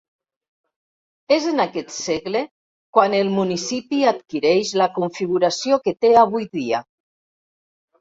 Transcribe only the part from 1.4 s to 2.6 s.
en aquest segle